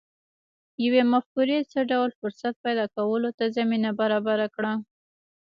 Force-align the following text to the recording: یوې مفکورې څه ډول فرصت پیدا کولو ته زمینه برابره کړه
یوې 0.85 1.01
مفکورې 1.11 1.59
څه 1.71 1.79
ډول 1.91 2.09
فرصت 2.19 2.53
پیدا 2.65 2.85
کولو 2.95 3.29
ته 3.37 3.45
زمینه 3.57 3.89
برابره 3.99 4.47
کړه 4.55 4.73